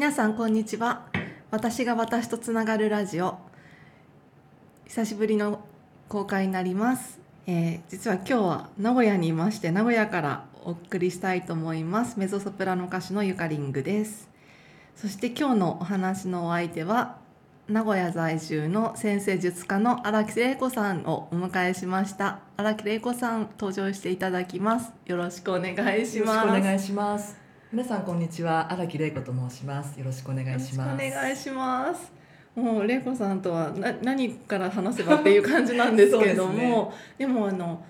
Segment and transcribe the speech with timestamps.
[0.00, 1.02] 皆さんこんにちは。
[1.50, 3.36] 私が私とつながるラジオ。
[4.86, 5.60] 久しぶりの
[6.08, 12.18] 公開になります、えー実は今日は名古屋にいまして名古屋からお送りしたいと思います。
[12.18, 14.30] メゾソプラノ歌手のゆかりんぐです。
[14.96, 17.18] そして今日のお話のお相手は
[17.68, 22.38] 名古屋在住の先生術家の荒木玲子さんをお迎えしました。
[22.56, 24.94] 荒木玲子さん登場していただきます。
[25.04, 27.49] よろしくお願いしよろますしくお願いします。
[27.72, 29.96] 皆さんこんにちは、荒木玲子と申します。
[29.96, 31.04] よろしくお願いします。
[31.04, 32.12] よろしくお願いします。
[32.56, 37.80] もう玲子さんとはな何から話せばっていう感じなんですけれども、 ですねでもあの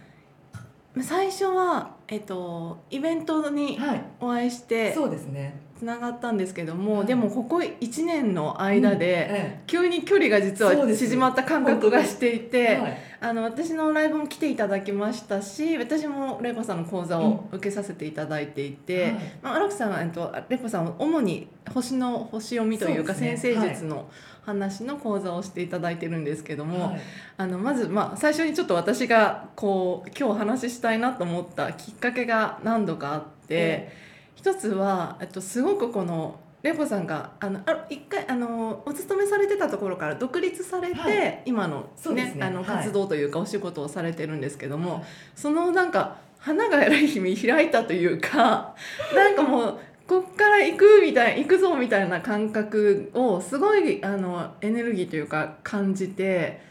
[1.00, 5.58] 最初はえっとイベントにはい、お会いしてそうですね。
[5.80, 19.12] つながったんですけども、はいでもここ1年の間で、え急に距離が実は縮まった感覚がしていえて、はい、あの私のライブも来ていただきましたし私も玲子さんの講座を受けさせていただいていて、はい。
[19.42, 24.10] まあ、荒木さんは、えっと、玲子さんは主に星の星読みというか先生術の
[24.42, 27.00] 話の講座をしていただいてるんですけども、はい。
[27.38, 34.09] あのまず、まあ、最初にちょっと私がこう今日お話ししたいなと思ったきっかけが何度かあって、え
[34.40, 41.42] 一つは、えっと、すごくこの玲子さんがあのあ一回あのお勤めされてたところから独立されて、はい。
[41.44, 42.46] 今の,、そうですね。
[42.46, 42.66] あのはい。
[42.78, 45.02] 活動というかお仕事をされてるんですけども、はい
[45.34, 48.74] そのなんか花が偉い日に開いたというか
[49.14, 56.62] なんかもうこっから行くみたい行くぞみたいな感覚をすごいあのエネルギーというか感じて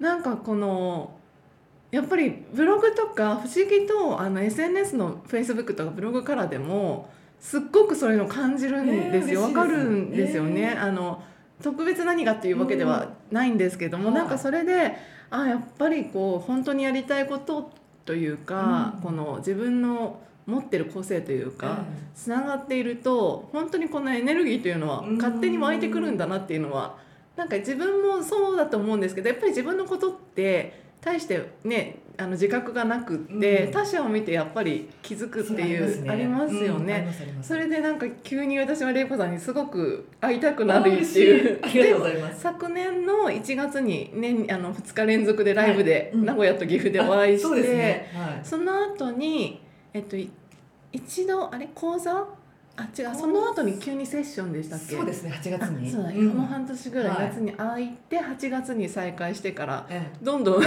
[0.00, 1.16] なんかこの
[1.94, 9.42] やっぱりブログとか不思議とあの SNS の Facebook とかブログからでもすっごくそういうのを感じるんですよ。
[9.42, 10.74] わ、えー嬉しいですかるんですよね。
[10.74, 10.82] えー。
[10.82, 11.22] あの
[11.62, 14.14] 特別何がっていうわけではないんですけども、うん。
[14.14, 14.96] なんかそれで
[15.30, 17.70] あやっぱりこう本当にやりたいこと
[18.04, 19.00] というか、うん。
[19.00, 25.16] この自分の持ってる個性というか、えつながっていると本当にこのエネルギーというのはうん。
[25.16, 26.96] 勝手に湧いてくるんだなっていうのは
[27.36, 37.02] なんか自分もそうだと思うんですけどやっぱり自分のことって大してねあの自覚がなくって、うん他者を見てやっぱり気づくっていうありますよね。
[37.06, 41.60] ますありますそれでなんか急に私は玲子さんにすごく会いたくなるっていう。
[41.62, 42.40] ありがとうございます。
[42.40, 48.10] 昨年の1月に年あの2日連続でライブではいうん名古屋と岐阜でお会いして、あそうですね。
[48.14, 48.40] はい。
[48.44, 49.60] その後に
[49.92, 50.30] えっとい
[50.92, 51.68] 一度あれ？
[51.74, 52.24] 講座？
[52.76, 54.96] あ違うその後に急にセッションでしたっけ？
[54.96, 55.88] そうですね、8月に。
[55.88, 56.24] あそうだ、ん。
[56.26, 57.26] もう半年ぐらいはい。
[57.28, 60.62] 夏に会いて8月に再開してからえどんどん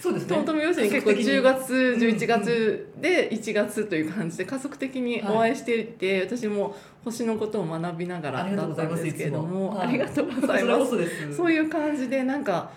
[0.00, 0.28] そうですね。
[0.28, 1.32] トントン拍子に結構加速的に。
[1.32, 12.70] 10月うん11月で1月という感じで加速的にお会いしていて、私も星のことを学びながらだったんですすけれどもありがとうございますこそういう感じでなんか、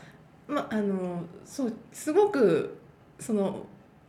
[0.47, 2.77] ま、あのそうすごく
[3.19, 3.65] その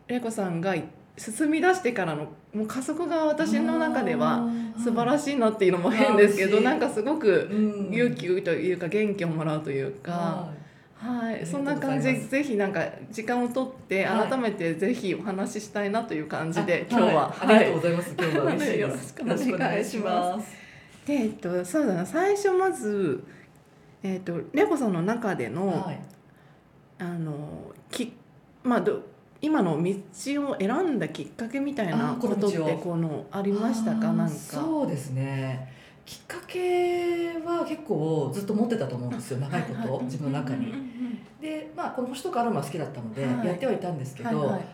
[0.08, 0.74] 玲子さんが
[1.18, 4.48] 進み出してからのもう加速が私の中では
[4.82, 7.50] 素晴らししいなっていうのも変ですけどなんかすごく
[7.90, 10.48] い勇気というか元気をもらうというか、
[10.96, 12.12] はい、そうんな感じ。
[12.12, 17.46] でぜひなんか時間をとってはい改めてぜひお話ししたいなという感じで、あ今日は、い。
[17.46, 18.14] ありがとうございます。
[18.18, 18.44] 今日は。
[18.44, 18.80] 嬉しいです。
[18.80, 20.56] よろしくお願いします。
[21.06, 22.06] でえっとそうだな。
[22.06, 23.24] 最初まず
[24.02, 26.00] えっとレコさんの中での、はい。
[27.00, 28.12] あのき
[28.64, 29.02] まあど
[29.40, 29.92] 今の道
[30.48, 34.12] を選んだきっかけみたいなあことってこのありましたか？
[34.12, 34.34] なんか。
[34.34, 35.72] そうですね。
[36.04, 40.72] きっかけは結構ずっと持ってたと思うんですよ長いこと、はいはい自分の中に。
[41.40, 43.46] でまあこの星とかアロマ好きだったので、はい。
[43.46, 44.66] やってはいたんですけど、うんはいはい。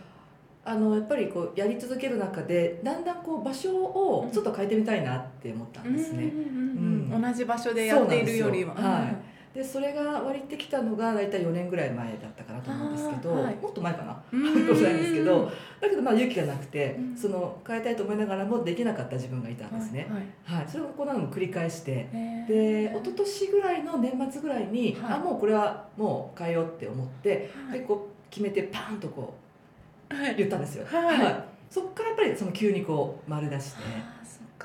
[0.66, 6.24] あのやっぱりこうやり続ける中でだんだんこう場所をちょっと変えてみたいなって思ったんですね。
[6.24, 8.74] うん同じ場所でやっているよりは。
[8.74, 9.22] そうなん
[9.54, 13.54] でそれが割ってきたのが大体4年ぐらい前だったかなと思うんですけど、はい。
[13.54, 14.20] もっと前かな？
[14.32, 14.66] うん。
[14.66, 15.44] ございんですけど
[15.80, 17.16] だけどまあ勇気がなくて、うん。
[17.16, 20.08] その変えたいと思いながらもできなかった自分がいたんですね。
[20.44, 22.04] はいはい、それをこう何度も繰り返してはい
[22.48, 25.12] で一昨年ぐらいの年末ぐらいに、はい。
[25.14, 27.78] あもうこれはもう変えようって思って、はい。
[27.78, 29.34] でこう決めてパーンとこ
[30.08, 30.32] はい。
[30.32, 30.84] う言ったんですよ。
[30.86, 31.44] はい。
[31.70, 33.82] そこからやっぱりその急にこう丸出して。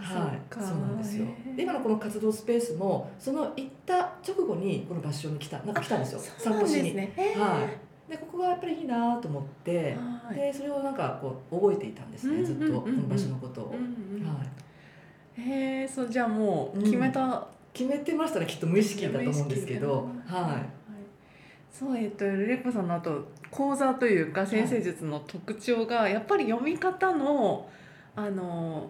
[0.01, 1.25] はい、そうなんですよ。
[1.57, 6.19] 今のこの活動スペースもその行った直後にこの場所に来たなんか来たんですよ。
[6.37, 10.35] 散歩しに、はい、でここがやっぱりいいなと思って、はい。
[10.35, 12.95] でそれをなんかこう覚えていたんですねずっとうんうんうんうん。
[12.95, 14.43] この場所のことを、うんうんは
[15.37, 20.79] い、へえそうじゃあもう決めた、決めてましたねきっと無意識だと思うんですけどはい。
[21.71, 27.69] そうえっとレコさんのあと講座というか先生術の特徴がやっぱり読み方の
[28.15, 28.89] あの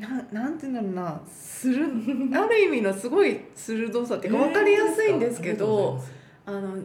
[0.00, 1.20] ななんていうんだろうな。
[1.30, 1.86] する
[2.34, 6.00] ある意味のすごい鋭さっていうか分かりやすいんですけど、
[6.46, 6.78] あの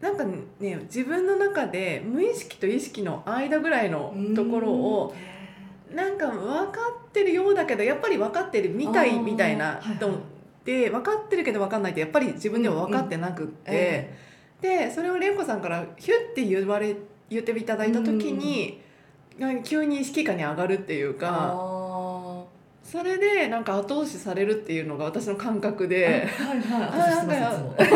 [0.00, 5.14] なんかね自分の中で無意識と意識の間ぐらいのところを
[5.94, 10.20] なんか分かってるようだけどやっぱり分かってるみたいみたいなと思っ
[10.64, 14.18] て分かってるけど分かんないってやっぱり自分では分かってなくって、え
[14.60, 16.96] でそれを玲子さんからヒュッて言われ
[17.30, 18.80] 言っていただいた時に、
[19.64, 21.83] 急に意識下に上がるっていうえかあ
[22.84, 26.28] それでなんか後押しされるっていうのが私の感覚ーで。
[26.38, 26.90] はいはい。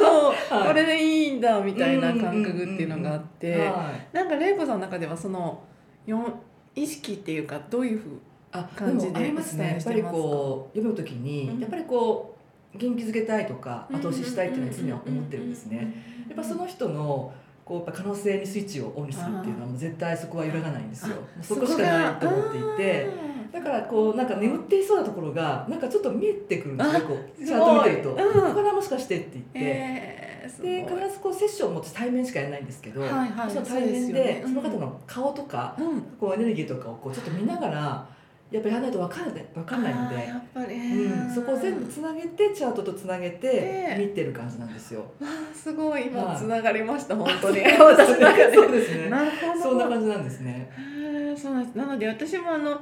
[0.00, 0.68] そう、はい。
[0.68, 4.16] これでいいんだみたいな感覚っていうのがあって、はい。
[4.16, 5.60] なんか玲子さんの中ではその
[6.06, 6.38] よ
[6.76, 8.20] 意識っていうかどういうふう
[8.52, 11.60] あ感じでありますねやっぱりこう読むときに、うん。
[11.60, 12.36] やっぱりこ
[12.72, 15.92] う元気づけたいとか後押ししたいっていうのは常にうん思ってるんですね。
[16.28, 17.32] やっぱその人の
[17.64, 21.16] こうやっぱ可能性にスイッチをオンにするっていうのはもう絶対そこは揺らがないんですよ。
[21.42, 23.36] そこしかないと思っていて。
[23.52, 28.32] だからこうなんか眠っていそうなところがなんかちょっと見えてくるんですよあこうちゃんと見てると「すごいうん。
[28.34, 33.50] ここからもしかして」って言って、えー、で必ずこうセッションを持って対面しかやらないんですけど、はいはい。
[33.50, 36.02] その対面でその方の顔とか、うん。
[36.18, 38.08] こうエネルギーとかをこうちょっと見ながら
[38.50, 40.14] やっぱりやらないと分かんない分かんないので。
[40.16, 45.00] やっぱり、うん、そこを全部つなげてチャートとつなげてで見てる感じなんですよ。
[45.00, 46.06] わあすごい。
[46.06, 46.36] 今はい。
[46.36, 47.60] つながりました、本当に。
[47.76, 48.54] そう私の中で。
[48.54, 49.10] そうですね。
[49.10, 49.62] なるほど。
[49.62, 50.70] そんな感じなんですね。
[51.36, 51.74] そうなんです。
[51.76, 52.80] なので私もあの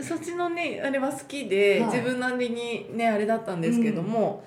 [0.00, 1.90] そっちのねあれは好きで、はい。
[1.98, 4.44] 自分なりにねあれだったんですけども、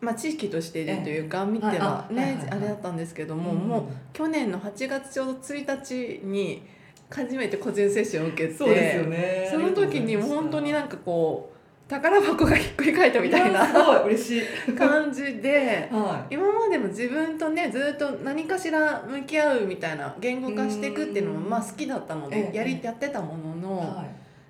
[0.00, 3.58] まあ知識としてでというか見てはね、あれだったんですけども、うん。
[3.58, 6.62] もう去年の8月ちょうど1日に
[7.10, 9.48] 初めて個人接種を受けてそうですよね。
[9.50, 11.58] その時にもう本当になんかこう
[11.90, 14.72] 宝箱がひっくり返ったみたいやな嬉しい。
[14.74, 21.48] 感じでは今までも自分とねずっと何かしら向き合うみたいな言語化していくっていうのもうん。
[21.48, 22.52] まあ好きだったのええ。
[22.52, 23.60] でやりやってたものい。
[23.60, 24.04] の、は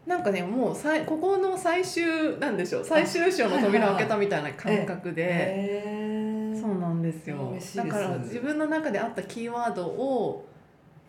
[0.09, 2.85] なんかねもうさいここの最終なんでしょう。
[2.85, 5.15] 最終章の扉を開けたみたいな感覚い。
[5.15, 6.55] で。
[6.59, 7.55] そうなんですよ。
[7.77, 10.49] だから自分の中であったキーワードを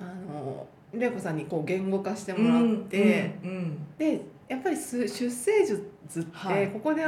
[0.02, 5.82] あの玲子さんにこう言語化してもらって、うんうんでやっぱりす出生術
[6.20, 6.68] ってはい。
[6.70, 7.04] ここで、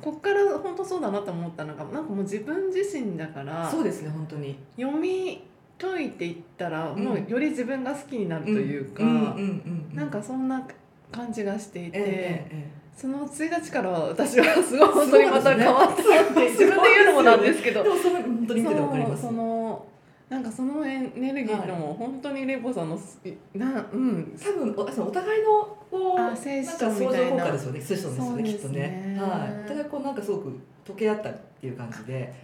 [0.00, 4.58] こっから本当そうだなと思ったのがなんかもう自分自身だからそうですね本当に。
[4.76, 5.44] 読み
[5.78, 7.04] 解いていったら、うん。
[7.04, 9.94] もうより自分が好きになるというか、うんうんうんうん。
[9.94, 10.66] なんかそんな
[11.10, 12.04] 感じがしていて、ええ
[12.50, 16.02] ええその1日から私はすごい本当にまた変わったって
[16.48, 19.22] 自分で言うのもなんですけどでもそれ本当に見ててわかります。
[19.22, 19.86] その
[20.30, 23.20] なんかそのエネルギーのも本当にレポさんのす
[23.54, 28.80] なうん多分おお互いのこうあセッシなんかョンみた効果ですよねセッションですよそうですねきっとね
[29.14, 32.34] ねはいお互いこうなんかすごく溶け合ったっていう感じで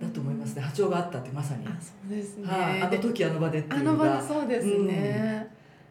[0.00, 5.48] だと思いますね波長があったってまさに、あそうですね、はい、あので時あの場でってあの場でいうのがそうですね、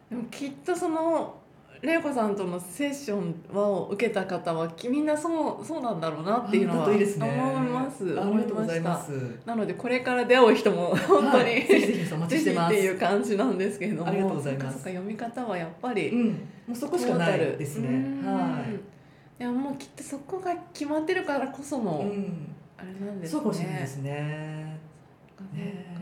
[0.08, 1.36] でもきっとその
[1.80, 7.40] 玲子さんとのセッションを受けた方はきみんなそうそうなんだろうなっていうのはだといいですね。
[7.40, 8.04] 思います。
[8.20, 11.66] ありがとうございま思すなのでこれから出会う人も 本当に、はい。
[11.66, 12.74] ぜひぜひお待ちしてます。
[12.74, 14.78] っていう感じなんですけれどもありがとうございます。
[14.78, 16.26] 読み方はやっぱり、うん。
[16.26, 16.34] も
[16.72, 17.88] うそこしかないですね。
[17.88, 19.42] うんはい。
[19.42, 23.32] やもうきっとそこが決まってるからこその、い、うん、あれなんですね。
[23.32, 24.78] そうかもしれないですね。
[25.54, 25.96] ね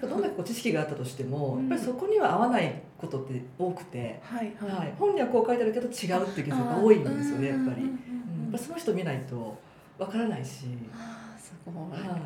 [0.00, 1.68] なんかどんだけこう知識があったとしても、うん。
[1.68, 6.56] やっぱりそこには合わないことって多くて、はいはい、はい、本にはこう書いてあるけど違うっていうケー。
[6.56, 7.88] スが多いんですよねやっぱり、うん
[8.50, 9.56] やっぱその人見ないと
[9.96, 12.20] わからないし、あーすごい、はい。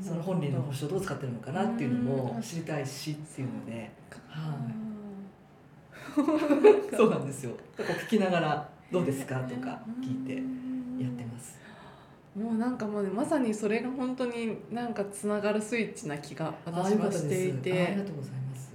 [0.00, 3.90] その本人の星をどう使ってるのかなっていうのも知りたいしっていうので、
[4.28, 4.54] は
[6.92, 7.56] い、そうなんですよ。
[7.76, 10.34] だから聞きながら「どうですか?」とか聞いて
[11.02, 11.58] やってます。
[12.36, 18.70] もうなんかもうまさにそれが本当になんかつながるスイッチな気があ私はしていあありてがとうございます。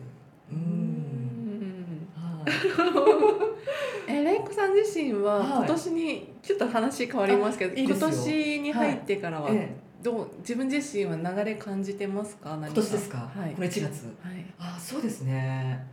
[0.51, 2.07] う、うん。
[2.15, 2.45] は
[4.07, 4.11] い。
[4.11, 5.57] えレイコさん自身ははい。
[5.59, 8.09] 今年にちょっと話変わりますけど、今あいいですよ。
[8.09, 9.75] 年に入ってからはええ。
[10.03, 12.49] どう自分自身は流れ感じてますか？
[12.57, 12.67] 何か。
[12.67, 13.17] 今年ですか？
[13.33, 13.53] はい。
[13.55, 13.81] これ1月？
[14.21, 14.45] はい。
[14.59, 15.83] あそうですね。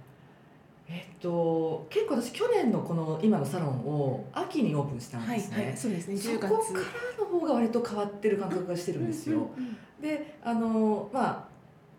[0.92, 5.64] えっと結構私去年のこの今のサロンを秋にオープンしたんはいですね。
[5.64, 6.75] はいそうですね10そこから月
[7.20, 9.37] の方が割と変わってる感覚がしてるんですよ。
[9.56, 11.44] うんうんであのまあ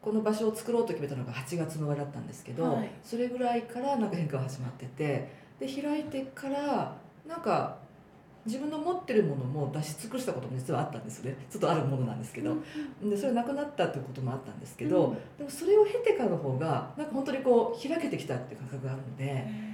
[0.01, 6.93] この場所を作ろうと決めたのが8月の終わりだったんですけど、はいそれぐらいからなんか変化が始まっててで開いてから
[7.25, 7.77] なんか
[8.45, 11.37] 自分の持ってるものも出し尽くしたことも実はあったんですよね。
[11.49, 12.55] ちょっとあるものなんですけど、
[13.01, 15.17] でそれなくなったっていうこともあったんですけど、うん。
[15.37, 19.73] でもそれを経てからの方がなんか本当にこう開けてきたっていう感覚があるのでへ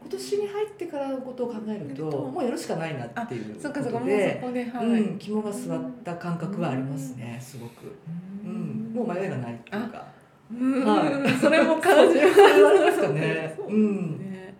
[0.00, 4.40] 今年に入ってからのことを考えるともうやるしかないなっていうこーそっかそっかもうとで。
[4.40, 7.96] そこではい、うん、肝が据わった感覚はありますね、すごく。
[8.44, 10.04] うん、もう迷いがないっていうか。
[10.52, 11.30] うんはい。
[11.40, 12.34] それも感じます。
[12.34, 13.54] それはありますかね。
[13.56, 14.18] そううん。
[14.18, 14.54] ね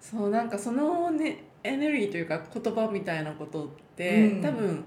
[0.00, 4.42] そうなんかそのねエネルギーというか言葉みたいなことって、うん。
[4.42, 4.84] 多分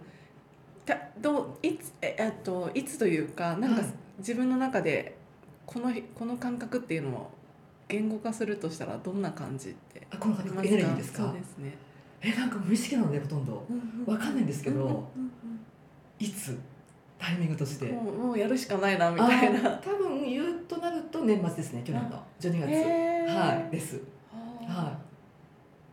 [0.86, 3.92] たどういつええっといつというかなんかはい。
[4.20, 5.16] 自分の中で
[5.66, 7.32] このこの感覚っていうのを
[7.88, 11.24] 言語化するとしたらどんな感じってあこのありますエネルギーですか？
[11.24, 11.78] そうですね。
[12.22, 13.66] えなんか無意識なのでほとんど。
[14.06, 15.08] わかんないんですけど
[16.20, 16.58] いつ？
[17.18, 17.86] タイミングとして。
[17.88, 19.74] もうもうやるしかないなみたいな。
[19.74, 22.24] あ多分言うとなると年末ですね去年の。
[22.40, 23.34] 12月。
[23.34, 24.02] はいです。
[24.68, 24.98] ははい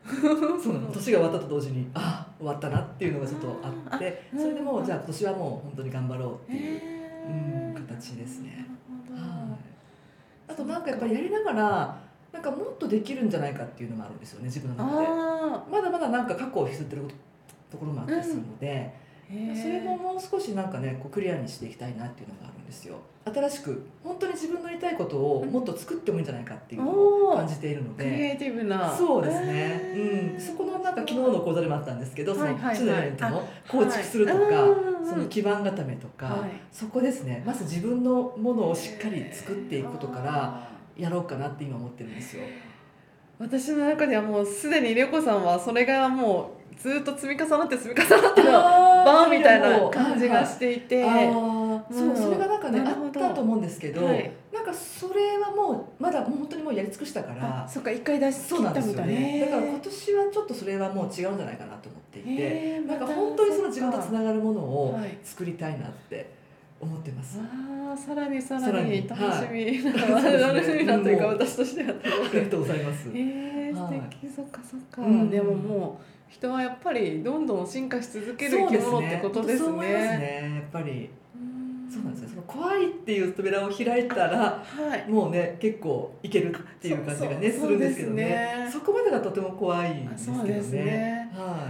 [0.63, 0.87] そうなの。
[0.93, 6.83] 年が終わったと同時にあ終わったなっていうのがちょっとあってあそれでもううんじゃあ今年はもう本当に頑張ろうっていう、へ
[7.29, 8.67] うんー形ですね。
[9.11, 9.57] は
[10.49, 11.99] い、あとなんかやっぱりやりながら
[12.33, 15.07] なんかもっとできるんじゃないかっていうのもあるんですよね自分の中で。
[15.09, 17.03] あまだまだなんか過去を引きずってる
[17.71, 18.93] ところもあったりするので、
[19.29, 22.97] それももう少しなんかねこうクリアにしていきたいなっていうのがあるんですよ。
[23.25, 28.95] 新しく本当に自分のやりたいことをもっと作ってもいいんじゃないかっていうのを感じているのクリでエイティブな。
[28.97, 32.77] そうですね、うん、そこのなんか昨日の講座でもあったんですけどそのはいはいはい。
[32.77, 34.71] 知のエレメントの構築するとか、はい。
[34.71, 35.09] うん。
[35.09, 36.51] その基盤固めとか、はい。
[36.71, 37.43] そこですね。
[37.45, 42.45] まず自分のものをしっかり作っていくことからあやろうかなって今思ってるんですよ。
[42.45, 42.77] ー
[43.39, 52.17] 私の中ではもうすでにレコさんはそれがもうずっと積み重なって積み重なってのバーみたいな感じがしていて、あーそううん。
[52.17, 54.31] それがなんかねあったと思うんですけど、はい。
[54.53, 59.41] なんかそれはもうまだもう本当にもうやり尽くしたからあそっか一回出しそう切なんですよったみたいね。
[59.41, 65.19] だから今ね年はちょっとそれはもう違うんじゃないかなと思っていてへーなんか本当にその自分とつながるものをはい。
[65.23, 66.31] 作りたいなって
[66.81, 67.39] 思ってます。
[67.41, 69.83] あーさらにささらに楽しみ。
[69.93, 71.91] 楽しみなというか私としては。
[71.91, 71.93] あ
[72.35, 73.09] りがとうございます。
[73.15, 73.93] えー、はい。
[73.95, 75.31] 素敵そっかそっか、うん。
[75.31, 80.19] でももう人はやっぱりどんどん進化し続ける生き物ってことですそう思いますね。
[80.19, 80.53] ね。
[80.57, 82.29] やっぱりうんそうなんですよ。
[82.31, 85.11] その怖いっていう扉を開いたらはい。
[85.11, 88.25] もうね結構いけるっていう感じがねするんですけどね。
[88.25, 90.43] ねそこまでがとても怖いんですけどね。
[90.43, 91.69] そうですねは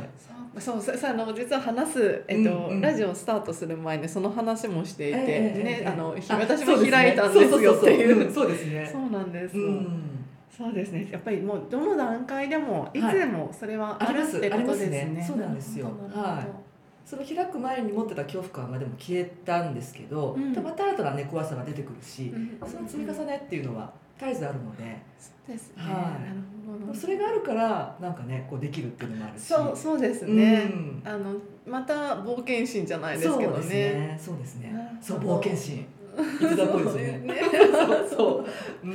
[0.59, 8.33] そうそうさあの実は話す、えっとうんうんラジオスタートする前にその話もしていて、えええええねえあのあ私も開いたんですよっていう。
[8.33, 8.89] そうですね。
[8.91, 10.16] そうなんです、うん。
[10.57, 15.05] そうですねやっぱりもうどの段階でもいつでもそれはあるってことですね。
[15.07, 16.67] ねそうなんですよなるほどなるほど
[17.05, 25.85] その開く前に持ってた恐怖感はでも消えたんですけど、うんまた新たなね怖さが出てくるし、うんその積み重ねっていうのは絶えずあるので、そうですね。
[25.85, 26.99] はいなるほど。
[26.99, 29.45] それがあるからなんかねこうできるっていうのもあるし。
[29.45, 30.69] そうそうですね。
[30.73, 31.35] うんあの
[31.65, 33.75] また冒険心じゃないですけどそうですね。
[33.75, 34.21] ね。
[34.21, 34.99] そうですね。
[35.01, 35.87] そうほど冒険心。
[36.17, 37.41] いつだっぽいですよね。
[37.71, 38.45] そう そ
[38.83, 38.87] う。
[38.87, 38.95] うん。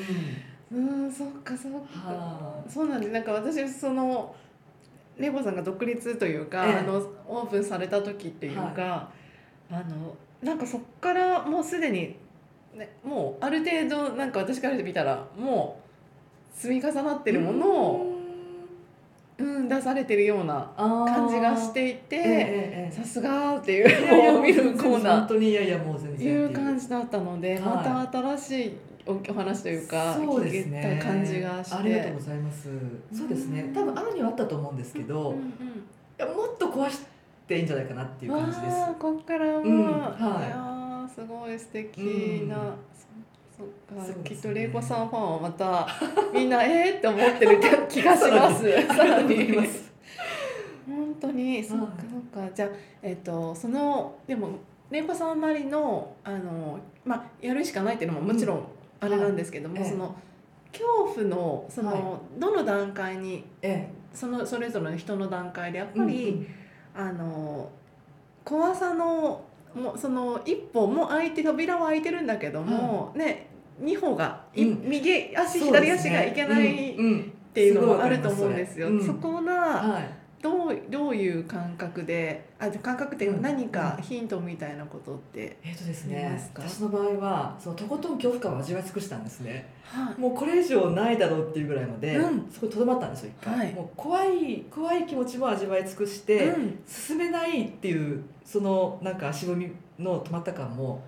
[0.73, 1.77] うん、そっかそっか。
[2.09, 3.11] はそうなんです。
[3.11, 4.33] なんか私その
[5.17, 6.95] レゴさんが独立というか、ええあの
[7.27, 9.09] オープンされた時っていうか、
[9.69, 12.15] あのなんかそっからもうすでに
[12.73, 15.79] ねもうある程度なんか私からしてみたらも
[16.55, 17.33] う積み重なってい。
[17.33, 18.15] るものを、
[19.37, 22.89] うん、出されてるような感感じがしていて。
[22.91, 31.75] さすがっていう もう見るコーナ本当にいやいやもう全ー然いう感じだったので、はいまた新しいおお話というかそうです聞ね感じがして。
[31.75, 32.69] ありがとうございます。
[33.13, 33.71] そうですね。
[33.73, 35.53] 多分あるにはあったと思うんですけど、いうんうん。
[36.17, 36.99] やもっと壊し
[37.47, 38.77] ていいんじゃないかなっていう感じです。
[38.99, 40.09] こっからは、うんは
[40.43, 40.47] い。
[40.47, 41.97] いやーすごい素敵
[42.47, 42.73] な、うん。
[43.57, 45.87] そそっか、きっと玲子さんファンはまた
[46.33, 48.87] みんなえーって思ってる気がします。
[48.87, 49.53] さらに
[50.87, 51.95] 本当にそっかはい。
[52.33, 52.69] そっかじゃあ
[53.01, 54.49] えっ、とそのでも
[54.89, 58.63] 玲子さんなりのあのまあやるしかないっていうのももちろん
[59.01, 59.83] あれなんですけども、はい。
[59.83, 60.15] ええその
[60.71, 66.47] 恐怖のその、はどの段階にえそのそれぞれの人の段階でやっえぱり、うん
[66.93, 67.69] あの
[68.43, 69.43] 怖さの
[69.75, 73.47] もうその一歩も開いて扉は開いてるんだけども、ね
[73.79, 74.89] 二歩が、いうん。
[74.89, 77.05] 右足そう左足がいけないっうん。
[77.05, 77.33] うん。
[77.53, 78.89] ていうのもあると思うんですよ。
[79.05, 83.41] そこがはいどうどういう感覚であ感覚っていううん。
[83.41, 89.71] か何かヒントみたいなことって、えっ、とです見ね私の場合はそのとことん恐怖感を味わい尽くしたんですね。
[89.83, 92.49] はいもうこれ以上ないだろうっていうぐらいまで、うん。
[92.51, 93.73] そこにとどまったんですよ一回、はい。
[93.73, 96.79] もう怖い怖い気持ちも味わい尽くして、うん。
[96.87, 101.03] 進めないっていうそのなんか足踏みの止まった感も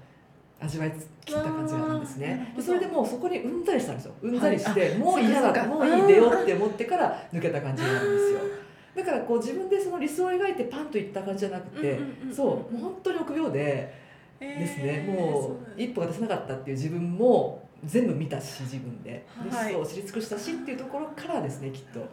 [0.59, 0.93] 味わい
[1.25, 2.53] 切った感じがあるんですね。
[2.55, 4.13] でそれでもうそこにうんざりしたんですよ。
[4.21, 8.62] うんざりして、はいあもう嫌だもういい出ようって思ってから抜けた感じがあるんですよ
[8.95, 11.99] だからこう自分でその理想を描いてパンといった感じじゃなくて、
[12.33, 14.03] そうもう本当に臆病で
[14.39, 19.73] ですね、えーもそう一歩が出せなかったっていう自分も全部見たし自分で、はい。
[19.73, 22.07] でそう知り尽くしたしっていうところからですねきっと。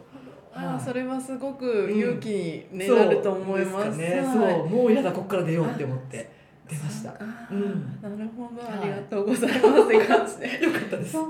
[0.53, 0.81] あーはい。
[0.83, 2.27] それはすごく勇気
[2.71, 3.97] に、なると思います。
[3.97, 4.55] ね、はい。
[4.55, 4.69] そう。
[4.69, 6.29] もう嫌だここから出ようって思って
[6.69, 7.13] 出ました。
[7.51, 7.99] うん。
[8.01, 8.79] なるほど、はい。
[8.81, 10.63] ありがとうございますって感じで。
[10.65, 11.11] よかったです。
[11.13, 11.25] そっ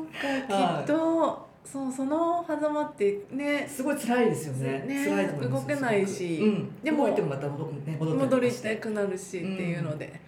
[0.47, 0.83] か、はい。
[0.83, 3.67] きっと、そう、その狭間ってね。
[3.67, 4.83] すごい辛いですよね。
[4.87, 5.67] ね辛いと思います。
[5.67, 8.69] 動けないしうん、でも動いてもまた戻,、ね、戻戻りした。
[8.69, 10.19] てくなるしっていうので。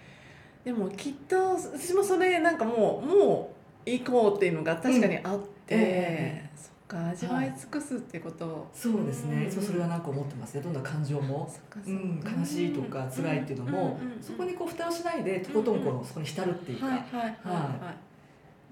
[0.64, 3.54] でも、きっと、私もそれ、なんかもう、も
[3.86, 8.46] 行こうっていうのが確かにあって、えそっか味わい尽くすってこと。
[8.46, 9.52] を、そうですね、うん。
[9.52, 10.62] そうそれはなんか思ってますね。
[10.62, 11.54] どんな感情も。
[11.86, 17.96] うん、悲しいとか辛いっていうのも、うんうんうんそこにこう蓋をしないでとことんこうそこに浸るっていうか、はいはいはいははい。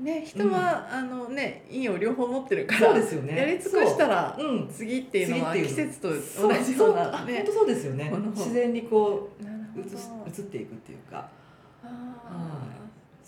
[0.01, 3.38] ね人は、あのねいいを両方持ってるかそうらですよね。
[3.38, 4.48] やり尽くしたらそう。
[4.48, 4.70] うん。
[4.70, 7.25] 次っていうのは季節と同じような。
[7.25, 8.12] ね本当そうですよね。
[8.36, 11.29] 自然にこう移す移っていくっていうか。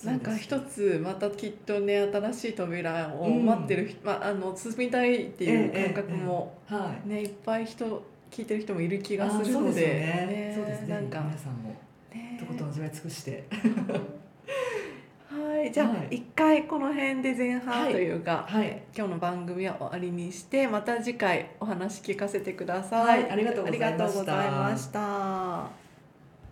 [0.03, 7.09] なんか一つまたきっとね新しい扉をうん待ってる人、まああの進みたいっていう感覚もはい。
[7.09, 10.87] ねいっぱい人聞いてる人もいる気がするのでそうですね。
[10.89, 11.69] なんか皆さんも
[12.13, 12.37] ね。
[12.39, 13.43] とことん味わい尽くして。
[13.51, 13.99] は
[15.65, 16.15] いじゃあはい。
[16.17, 18.81] 一回この辺で前半というか、はい。
[18.95, 23.23] 今日の番組は終わりにしてまた次回お話聞かせてください。
[23.23, 23.31] はい。
[23.31, 25.82] ありがとうございました